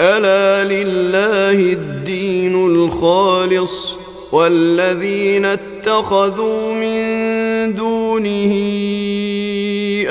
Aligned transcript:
ألا 0.00 0.64
لله 0.64 1.72
الدين 1.72 2.66
الخالص 2.66 3.96
والذين 4.32 5.44
اتخذوا 5.44 6.74
من 6.74 7.74
دونه 7.74 8.52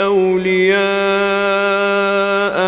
أولياء 0.05 0.75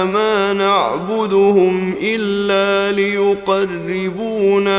ما 0.05 0.53
نعبدهم 0.53 1.95
إلا 2.01 2.91
ليقربونا 2.95 4.69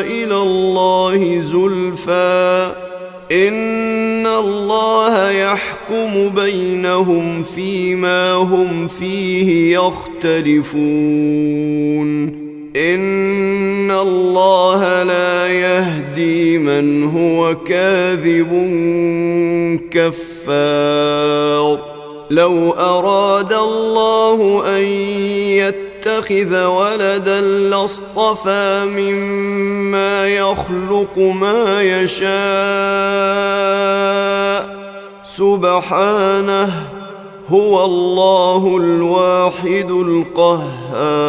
إلى 0.00 0.36
الله 0.36 1.40
زلفى 1.40 2.72
إن 3.32 4.26
الله 4.26 5.30
يحكم 5.30 5.77
بينهم 6.34 7.42
فيما 7.42 8.32
هم 8.32 8.88
فيه 8.88 9.78
يختلفون. 9.78 10.68
إن 12.76 13.90
الله 13.90 15.02
لا 15.02 15.48
يهدي 15.48 16.58
من 16.58 17.04
هو 17.04 17.54
كاذب 17.54 18.48
كفار. 19.90 21.78
لو 22.30 22.70
أراد 22.70 23.52
الله 23.52 24.62
أن 24.76 24.82
يتخذ 26.02 26.64
ولدا 26.64 27.40
لاصطفى 27.40 28.84
مما 28.96 30.28
يخلق 30.28 31.18
ما 31.18 31.82
يشاء. 31.82 32.28
سبحانه 35.38 36.70
هو 37.50 37.84
الله 37.84 38.76
الواحد 38.76 39.90
القهار. 39.90 41.28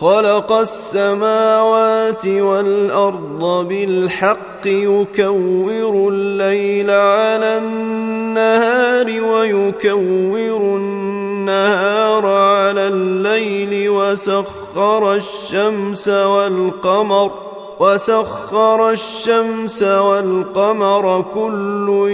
خلق 0.00 0.52
السماوات 0.52 2.26
والأرض 2.26 3.66
بالحق 3.68 4.66
يكور 4.66 6.08
الليل 6.12 6.90
على 6.90 7.58
النهار 7.58 9.06
ويكور 9.06 10.76
النهار 10.76 12.26
على 12.26 12.88
الليل 12.88 13.88
وسخر 13.88 15.14
الشمس 15.14 16.08
والقمر. 16.08 17.45
وسخر 17.80 18.90
الشمس 18.90 19.82
والقمر 19.82 21.24
كل 21.34 22.10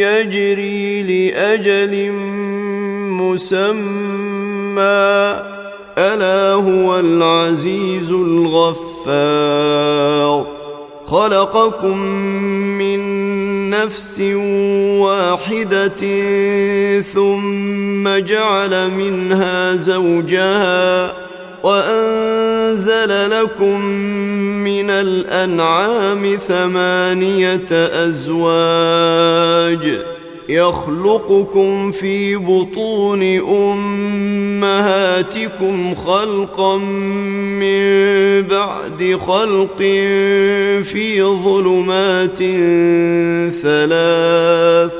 يجري 0.00 1.02
لأجل 1.02 2.12
مسمى. 3.20 4.80
ألا 5.98 6.52
هو 6.52 6.98
العزيز 6.98 8.12
الغفار. 8.12 9.60
خلقكم 11.04 11.98
من 12.78 13.00
نفس 13.70 14.20
واحدة 15.00 16.02
ثم 17.02 18.08
جعل 18.18 18.90
منها 18.90 19.74
زوجها 19.74 21.29
وأنزل 21.62 23.30
لكم 23.30 23.84
من 24.64 24.90
الأنعام 24.90 26.38
ثمانية 26.48 27.66
أزواج 28.06 29.30
يخلقكم 30.48 31.92
في 31.92 32.36
بطون 32.36 33.22
أمهاتكم 34.58 35.94
خلقا 35.94 36.76
من 37.58 38.42
بعد 38.42 39.18
خلق 39.26 39.78
في 40.82 41.22
ظلمات 41.22 42.38
ثلاث 43.62 44.99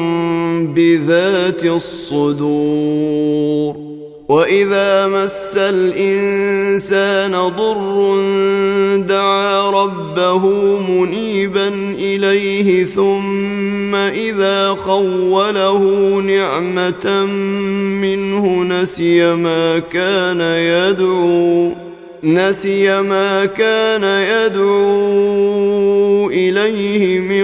بذات 0.75 1.65
الصدور 1.65 3.21
وإذا 4.29 5.07
مس 5.07 5.53
الإنسان 5.57 7.31
ضر 7.31 8.17
دعا 9.07 9.69
ربه 9.69 10.47
منيبا 10.89 11.67
إليه 11.99 12.85
ثم 12.85 13.95
إذا 13.95 14.75
خوله 14.85 15.79
نعمة 16.25 17.25
منه 18.01 18.63
نسي 18.63 19.35
ما 19.35 19.79
كان 19.79 20.41
يدعو 20.41 21.71
نسي 22.23 23.01
ما 23.01 23.45
كان 23.45 24.03
يدعو 24.03 25.11
إليه 26.29 27.19
من 27.19 27.43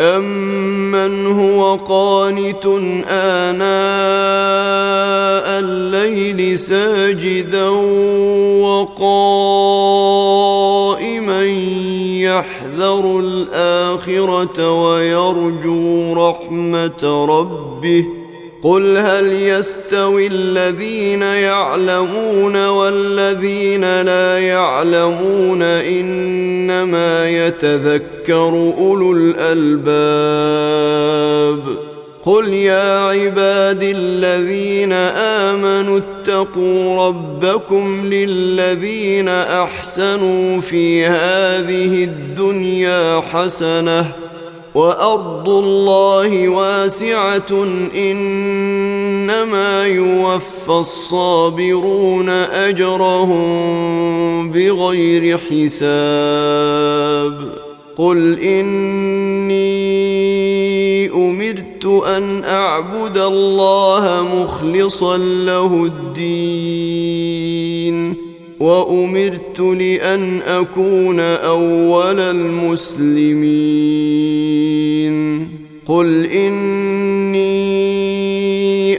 امن 0.00 1.26
هو 1.26 1.76
قانت 1.76 2.66
اناء 3.08 3.64
الليل 5.60 6.58
ساجدا 6.58 7.68
وقائما 8.64 9.84
يحذر 12.24 13.20
الاخره 13.20 14.70
ويرجو 14.70 16.12
رحمه 16.12 17.26
ربه 17.28 18.23
قل 18.64 18.96
هل 18.98 19.32
يستوي 19.32 20.26
الذين 20.26 21.22
يعلمون 21.22 22.66
والذين 22.66 24.00
لا 24.02 24.38
يعلمون 24.38 25.62
انما 25.62 27.28
يتذكر 27.30 28.72
اولو 28.78 29.12
الالباب 29.12 30.24
قل 32.22 32.48
يا 32.48 33.00
عباد 33.00 33.82
الذين 33.82 34.92
امنوا 35.52 35.98
اتقوا 35.98 37.06
ربكم 37.06 38.06
للذين 38.06 39.28
احسنوا 39.28 40.60
في 40.60 41.06
هذه 41.06 42.04
الدنيا 42.04 43.20
حسنه 43.20 44.23
وأرض 44.74 45.48
الله 45.48 46.48
واسعة 46.48 47.64
إنما 47.94 49.86
يوفى 49.86 50.68
الصابرون 50.68 52.28
أجرهم 52.28 53.44
بغير 54.50 55.38
حساب. 55.38 55.74
قل 57.96 58.38
إني 58.38 59.84
أمرت 61.10 61.84
أن 62.06 62.44
أعبد 62.44 63.18
الله 63.18 64.26
مخلصا 64.34 65.16
له 65.16 65.84
الدين. 65.84 67.04
وأمرت 68.64 69.60
لأن 69.60 70.42
أكون 70.42 71.20
أول 71.20 72.20
المسلمين. 72.20 73.44
قل 75.86 76.26
إني 76.26 77.44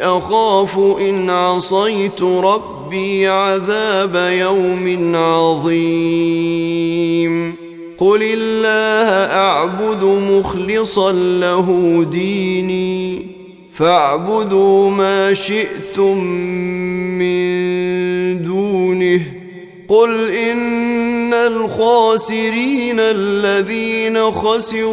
أخاف 0.03 0.79
إن 0.79 1.29
عصيت 1.29 2.21
ربي 2.21 3.27
عذاب 3.27 4.15
يوم 4.39 5.15
عظيم. 5.15 6.45
قل 7.97 8.23
الله 8.23 9.09
أعبد 9.33 10.03
مخلصا 10.03 11.11
له 11.11 12.05
ديني. 12.11 13.21
فاعبدوا 13.73 14.89
ما 14.89 15.33
شئتم 15.33 16.23
من 17.19 17.45
دونه. 18.43 19.44
قل 19.87 20.29
ان 20.29 21.33
الخاسرين 21.33 22.99
الذين 22.99 24.31
خسروا 24.31 24.85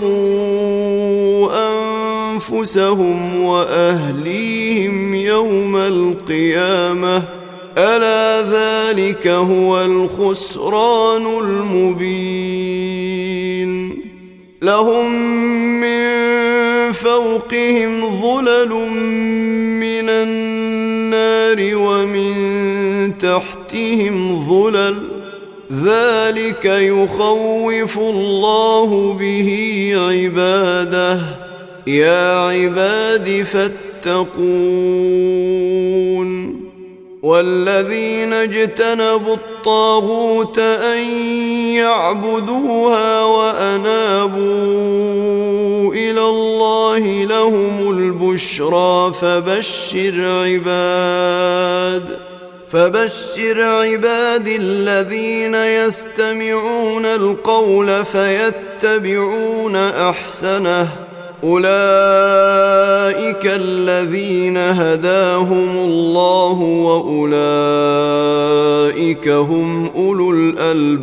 انفسهم 2.32 3.44
واهليهم 3.44 5.14
يوم 5.14 5.76
القيامه 5.76 7.22
الا 7.78 8.42
ذلك 8.50 9.26
هو 9.26 9.84
الخسران 9.84 11.26
المبين 11.26 13.12
لهم 14.62 15.12
من 15.80 16.12
فوقهم 16.92 18.20
ظلل 18.20 18.70
من 19.80 20.08
النار 20.08 21.76
ومن 21.76 22.31
تحتهم 23.72 24.48
ظلل 24.48 24.96
ذلك 25.84 26.64
يخوف 26.64 27.98
الله 27.98 29.12
به 29.20 29.92
عباده. 29.96 31.20
يا 31.86 32.38
عباد 32.38 33.46
فاتقون. 33.52 34.22
والذين 37.22 38.32
اجتنبوا 38.32 39.34
الطاغوت 39.34 40.58
أن 40.58 40.98
يعبدوها 41.76 43.24
وأنابوا 43.24 44.42
إلى 45.94 46.20
الله 46.20 47.24
لهم 47.24 47.90
البشرى. 47.90 49.12
فبشر 49.12 50.44
عباد. 50.44 52.31
فبشر 52.72 53.62
عبادي 53.62 54.56
الذين 54.56 55.54
يستمعون 55.54 57.06
القول 57.06 58.04
فيتبعون 58.04 59.76
أحسنه. 59.76 60.88
أولئك 61.44 63.46
الذين 63.46 64.56
هداهم 64.56 65.76
الله 65.76 66.60
وأولئك 66.60 67.28
هم 69.28 69.90
أولو 69.94 70.30
الألباب. 70.30 71.02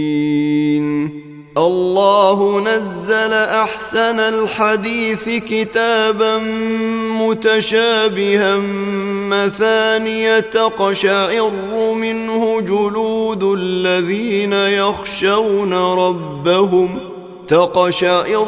الله 1.57 2.59
نزل 2.59 3.33
أحسن 3.33 4.19
الحديث 4.19 5.29
كتابا 5.29 6.37
متشابها 7.19 8.57
مثانية 9.29 10.39
تقشعر 10.39 11.51
منه 11.95 12.61
جلود 12.61 13.43
الذين 13.43 14.53
يخشون 14.53 15.73
ربهم 15.73 16.99
تقشعر 17.47 18.47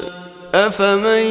أفمن 0.55 1.23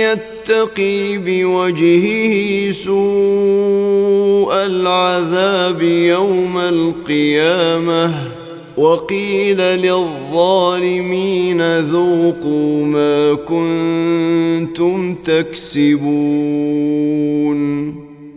يتقي 0.00 1.18
بوجهه 1.18 2.70
سوء 2.70 4.54
العذاب 4.54 5.82
يوم 5.82 6.58
القيامة 6.58 8.14
وقيل 8.76 9.58
للظالمين 9.58 10.98
ذوقوا 11.78 12.84
ما 12.84 13.34
كنتم 13.34 15.14
تكسبون 15.14 16.00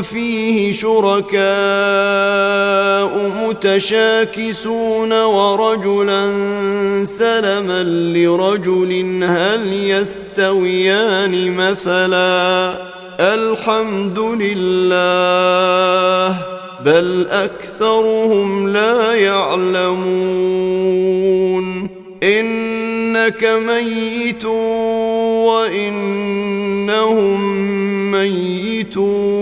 فيه 0.00 0.72
شركاء 0.72 1.42
متشاكسون 3.46 5.12
ورجلا 5.12 6.24
سلما 7.04 7.82
لرجل 7.82 9.24
هل 9.24 9.72
يستويان 9.72 11.56
مثلا 11.56 12.78
الحمد 13.20 14.18
لله 14.18 15.32
بل 16.84 17.26
أكثرهم 17.30 18.68
لا 18.68 19.14
يعلمون 19.14 20.42
إنك 22.22 23.44
ميت 23.44 24.44
وإنهم 25.44 26.32
ميتون 28.12 29.41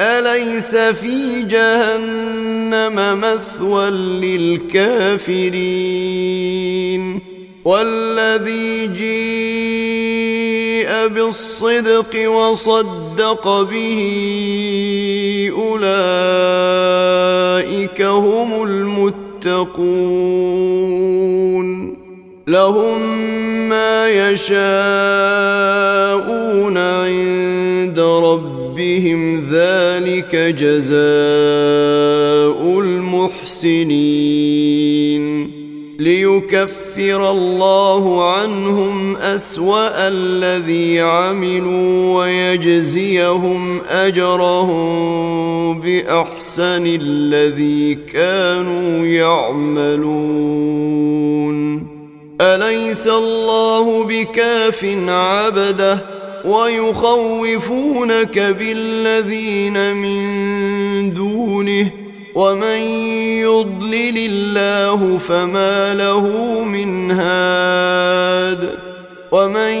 أليس 0.00 0.76
في 0.76 1.42
جهنم 1.42 3.20
مثوى 3.20 3.90
للكافرين؟ 3.90 5.52
والذي 7.64 8.86
جيء 8.86 9.82
بالصدق 11.08 12.30
وصدق 12.30 13.62
به 13.62 14.00
أولئك 15.56 16.92
هم 18.02 18.62
المتقون. 18.62 20.22
لهم 22.46 23.00
ما 23.68 24.08
يشاءون 24.08 24.52
عند 26.78 27.98
ربهم 27.98 28.61
ذلك 29.50 30.36
جزاء 30.36 30.98
المحسنين. 32.80 34.42
ليكفر 35.98 37.30
الله 37.30 38.32
عنهم 38.32 39.16
أسوأ 39.16 40.08
الذي 40.08 41.00
عملوا 41.00 42.18
ويجزيهم 42.18 43.80
أجرهم 43.80 44.92
بأحسن 45.80 46.86
الذي 46.86 47.94
كانوا 47.94 49.06
يعملون. 49.06 50.32
أليس 52.40 53.06
الله 53.06 54.04
بكاف 54.04 54.84
عبده؟ 55.08 56.11
ويخوفونك 56.44 58.38
بالذين 58.38 59.96
من 59.96 61.14
دونه 61.14 61.90
ومن 62.34 62.78
يضلل 63.40 64.18
الله 64.18 65.18
فما 65.18 65.94
له 65.94 66.26
من 66.64 67.10
هاد 67.10 68.68
ومن 69.32 69.72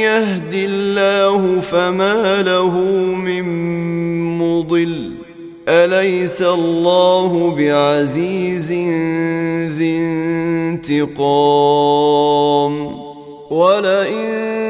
يهد 0.00 0.54
الله 0.54 1.60
فما 1.60 2.42
له 2.42 2.78
من 3.14 3.44
مضل 4.38 5.12
أليس 5.68 6.42
الله 6.42 7.54
بعزيز 7.58 8.72
ذي 9.78 9.96
انتقام 10.80 12.74
ولئن 13.50 14.69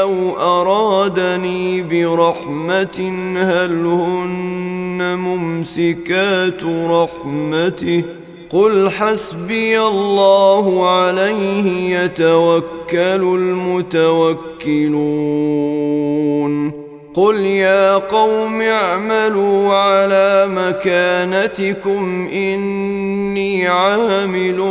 أو 0.00 0.38
ارادني 0.38 1.82
برحمه 1.82 3.12
هل 3.36 3.86
هن 3.86 5.18
ممسكات 5.18 6.62
رحمته 6.64 8.02
قل 8.50 8.90
حسبي 8.90 9.80
الله 9.80 10.88
عليه 10.88 11.98
يتوكل 11.98 13.22
المتوكلون 14.74 15.14
قل 17.14 17.36
يا 17.36 17.94
قوم 17.94 18.60
اعملوا 18.60 19.74
على 19.74 20.48
مكانتكم 20.50 22.28
اني 22.32 23.66
عامل 23.66 24.64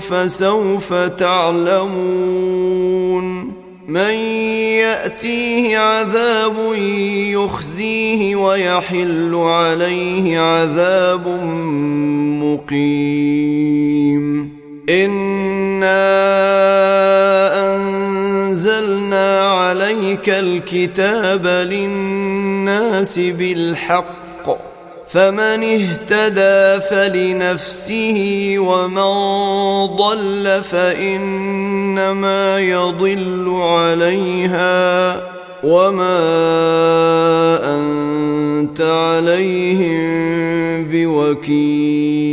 فسوف 0.00 0.94
تعلمون 0.94 2.62
من 3.92 4.14
يأتيه 4.80 5.78
عذاب 5.78 6.74
يخزيه 7.28 8.36
ويحل 8.36 9.34
عليه 9.34 10.38
عذاب 10.38 11.28
مقيم. 12.42 14.22
انا 14.88 16.02
انزلنا 17.76 19.42
عليك 19.42 20.28
الكتاب 20.28 21.46
للناس 21.46 23.18
بالحق 23.18 24.21
فمن 25.12 25.64
اهتدى 25.64 26.80
فلنفسه 26.90 28.54
ومن 28.58 29.12
ضل 29.96 30.62
فإنما 30.62 32.60
يضل 32.60 33.56
عليها 33.60 35.20
وما 35.64 36.18
أنت 37.76 38.80
عليهم 38.80 40.02
بوكيل 40.90 42.32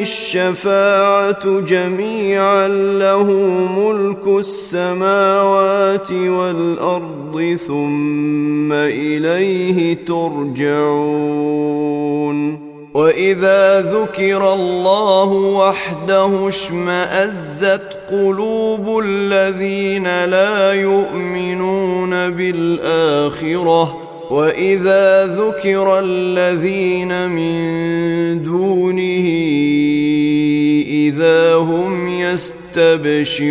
الشفاعة 0.00 1.60
جميعا 1.60 2.68
له 2.98 3.24
ملك 3.78 4.26
السماوات 4.38 6.12
والأرض 6.12 7.58
ثم 7.66 8.72
إليه 8.72 9.96
ترجعون. 10.06 11.60
وإذا 12.94 13.80
ذكر 13.80 14.52
الله 14.52 15.28
وحده 15.32 16.48
اشمأزت 16.48 17.98
قلوب 18.10 18.98
الذين 19.04 20.24
لا 20.24 20.72
يؤمنون 20.72 22.30
بالآخرة 22.30 24.09
واذا 24.30 25.26
ذكر 25.26 25.98
الذين 25.98 27.28
من 27.28 28.42
دونه 28.42 29.26
اذا 30.86 31.54
هم 31.54 32.08
يستبشرون 32.08 33.50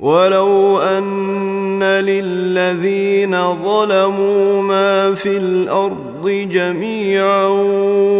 ولو 0.00 0.78
أن 0.78 1.82
للذين 1.82 3.54
ظلموا 3.64 4.62
ما 4.62 5.14
في 5.14 5.36
الأرض 5.36 6.48
جميعا 6.52 7.46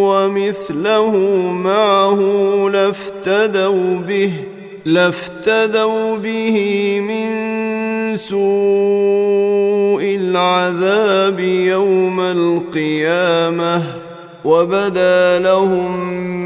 ومثله 0.00 1.16
معه 1.52 2.20
لافتدوا 2.72 3.98
به 3.98 4.32
لافتدوا 4.84 6.16
به 6.16 6.56
من 7.00 7.26
سوء 8.16 10.02
العذاب 10.02 11.40
يوم 11.40 12.20
القيامة 12.20 13.82
وبدا 14.44 15.38
لهم 15.38 16.45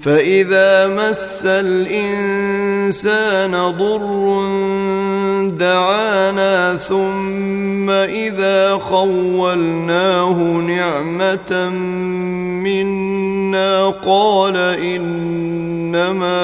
فإذا 0.00 0.86
مس 0.86 1.42
الإنسان 1.44 2.92
ضر 3.52 4.46
دعانا 5.58 6.76
ثم 6.76 7.90
إذا 7.90 8.76
خولناه 8.76 10.42
نعمة 10.66 11.68
منا 12.62 13.88
قال 13.88 14.56
إنما 14.56 16.38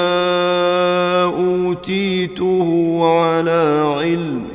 أوتيته 1.23 2.99
على 3.03 3.93
علم. 3.97 4.54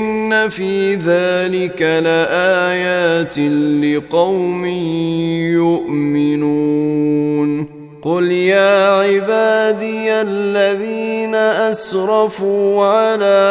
ان 0.43 0.49
في 0.49 0.95
ذلك 0.95 1.81
لآيات 1.81 3.39
لقوم 3.83 4.65
يؤمنون. 6.25 7.81
قل 8.01 8.31
يا 8.31 8.89
عبادي 8.89 10.13
الذين 10.13 11.35
أسرفوا 11.35 12.85
على 12.85 13.41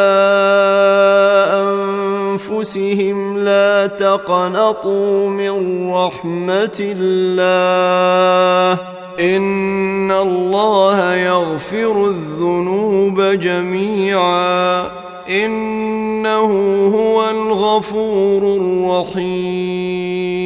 أنفسهم 2.43 3.45
لا 3.45 3.87
تقنطوا 3.87 5.29
من 5.29 5.91
رحمة 5.91 6.81
الله. 6.81 8.79
إن 9.21 10.11
الله 10.11 11.15
يغفر 11.15 12.07
الذنوب 12.07 13.21
جميعا. 13.21 15.10
إنه 15.31 16.51
هو 16.97 17.31
الغفور 17.31 18.43
الرحيم. 18.57 20.41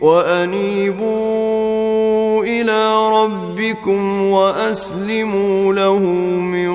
وأنيبوا 0.00 1.18
إلى 2.44 3.08
ربكم 3.08 4.22
وأسلموا 4.22 5.74
له 5.74 5.98
من 5.98 6.72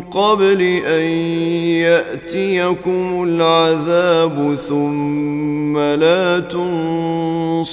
قبل 0.00 0.62
أن 0.86 1.06
يأتيكم 1.80 3.24
العذاب 3.24 4.56
ثم 4.68 5.78
لا 5.78 6.40
تنصرون. 6.40 7.72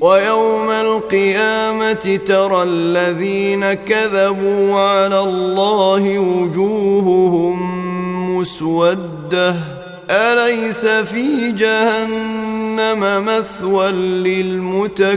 ويوم 0.00 0.70
القيامة 0.70 2.20
ترى 2.26 2.62
الذين 2.62 3.72
كذبوا 3.72 4.76
على 4.76 5.20
الله 5.20 6.18
وجوههم 6.18 7.56
مسودة. 8.38 9.54
أليس 10.10 10.86
في 10.86 11.52
جهنم 11.52 13.24
مثوى 13.26 13.92
للمتكبرين؟ 13.92 15.16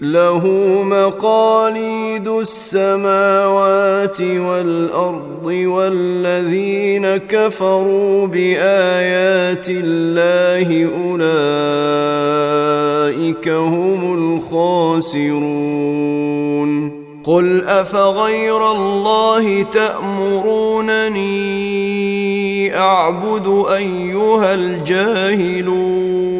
له 0.00 0.48
مقاليد 0.82 2.28
السماوات 2.28 4.20
والأرض 4.20 5.44
والذين 5.44 7.16
كفروا 7.16 8.26
بآيات 8.26 9.66
الله 9.68 10.88
أولئك 11.04 11.28
هم 13.48 14.38
الخاسرون. 14.48 15.40
قل 17.24 17.64
أفغير 17.64 18.72
الله 18.72 19.62
تأمرونني 19.62 21.20
أعبد 22.76 23.64
أيها 23.76 24.54
الجاهلون. 24.54 26.39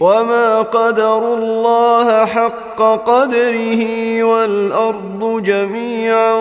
وما 0.00 0.62
قدروا 0.62 1.36
الله 1.36 2.24
حق 2.24 2.82
قدره 3.06 3.82
والارض 4.22 5.42
جميعا 5.42 6.34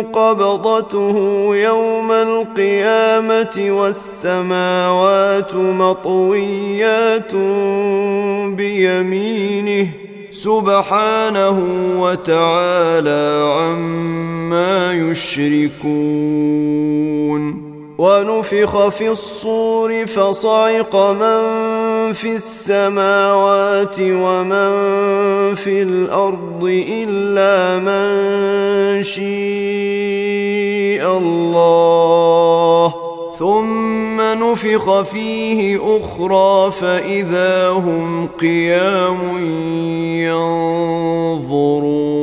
قبضته 0.00 1.16
يوم 1.56 2.12
القيامه 2.12 3.66
والسماوات 3.70 5.54
مطويات 5.54 7.34
بيمينه 8.56 9.88
سبحانه 10.32 11.58
وتعالى 11.98 13.42
عما 13.58 14.92
يشركون 14.92 16.42
ونفخ 17.98 18.88
في 18.88 19.10
الصور 19.10 20.06
فصعق 20.06 20.96
من 20.96 21.40
في 22.12 22.34
السماوات 22.34 23.96
ومن 24.00 24.72
في 25.54 25.82
الأرض 25.82 26.84
إلا 26.88 27.78
من 27.78 29.02
شيء 29.02 29.22
الله. 31.06 32.94
ثم 33.38 34.20
نفخ 34.20 35.02
فيه 35.02 35.80
أخرى 35.96 36.70
فإذا 36.70 37.68
هم 37.68 38.28
قيام 38.40 39.38
ينظرون. 40.28 42.22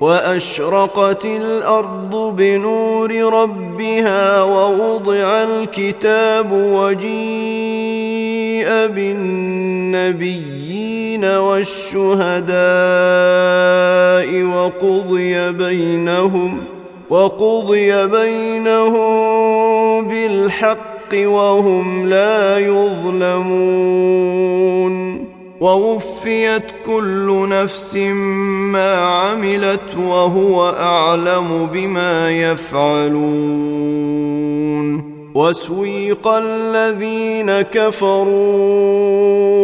وأشرقت 0.00 1.24
الأرض 1.24 2.36
بنور 2.36 3.12
ربها 3.32 4.42
ووضع 4.42 5.42
الكتاب 5.42 6.52
وجيء 6.52 7.95
بالنبيين 8.68 10.56
والشهداء 11.24 12.56
وقضي 14.42 15.52
بينهم 15.52 16.58
وقضي 17.10 18.06
بينهم 18.06 19.06
بالحق 20.08 21.14
وهم 21.14 22.08
لا 22.08 22.58
يظلمون. 22.58 24.06
ووفيت 25.60 26.62
كل 26.86 27.48
نفس 27.48 27.96
ما 28.72 28.94
عملت 28.96 29.96
وهو 29.98 30.68
أعلم 30.68 31.68
بما 31.72 32.30
يفعلون. 32.30 33.96
وسويق 35.36 36.28
الذين 36.28 37.60
كفروا 37.60 38.22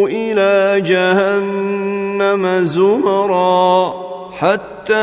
إلى 0.09 0.81
جهنم 0.81 2.65
زمرا 2.65 3.95
حتى 4.39 4.95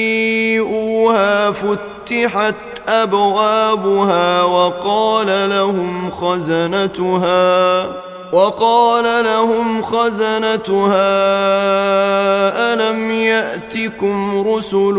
فتحت 1.51 2.55
أبوابها 2.89 4.43
وقال 4.43 5.51
لهم 5.51 6.11
خزنتها 6.11 7.87
وقال 8.33 9.25
لهم 9.25 9.83
خزنتها 9.83 11.13
ألم 12.75 13.13
تاتكم 13.73 14.49
رسل 14.49 14.99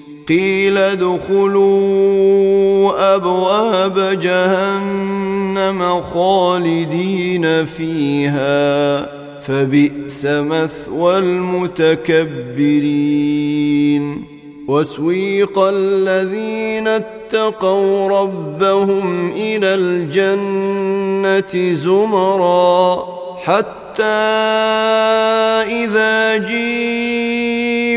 قيل 0.27 0.77
ادخلوا 0.77 2.05
أبواب 3.15 4.19
جهنم 4.21 6.01
خالدين 6.01 7.65
فيها 7.65 9.05
فبئس 9.41 10.25
مثوى 10.25 11.17
المتكبرين. 11.17 12.61
وسويق 14.67 15.59
الذين 15.59 16.87
اتقوا 16.87 18.09
ربهم 18.09 19.31
إلى 19.31 19.75
الجنة 19.75 21.73
زمرا 21.73 23.05
حتى 23.43 24.03
إذا 25.83 26.37
جيءوها 26.37 27.91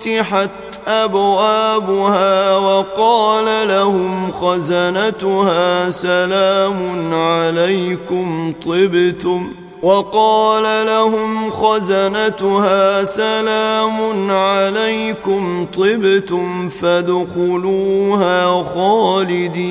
وفتحت 0.00 0.50
أبوابها 0.88 2.56
وقال 2.56 3.68
لهم 3.68 4.32
خزنتها 4.32 5.90
سلام 5.90 7.14
عليكم 7.14 8.52
طبتم. 8.66 9.52
وقال 9.82 10.86
لهم 10.86 11.50
خزنتها 11.50 13.04
سلام 13.04 14.30
عليكم 14.30 15.66
طبتم 15.76 16.68
فادخلوها 16.68 18.64
خالدين. 18.74 19.70